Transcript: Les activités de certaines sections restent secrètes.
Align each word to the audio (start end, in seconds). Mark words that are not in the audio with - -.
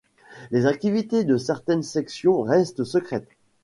Les 0.49 0.65
activités 0.65 1.23
de 1.25 1.37
certaines 1.37 1.83
sections 1.83 2.41
restent 2.41 2.83
secrètes. 2.83 3.29